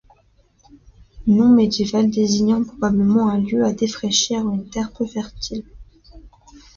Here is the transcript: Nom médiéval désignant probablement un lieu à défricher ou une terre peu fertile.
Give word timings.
Nom 1.27 1.49
médiéval 1.49 2.09
désignant 2.09 2.63
probablement 2.63 3.29
un 3.29 3.37
lieu 3.39 3.63
à 3.63 3.71
défricher 3.71 4.39
ou 4.39 4.51
une 4.53 4.67
terre 4.67 4.91
peu 4.91 5.05
fertile. 5.05 5.63